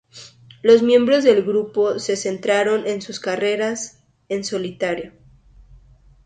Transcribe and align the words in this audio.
Los 0.63 0.81
miembros 0.81 1.23
del 1.23 1.43
grupo 1.43 1.99
se 1.99 2.17
centraron 2.17 2.87
en 2.87 3.03
sus 3.03 3.19
carreras 3.19 4.01
en 4.29 4.43
solitario. 4.43 5.13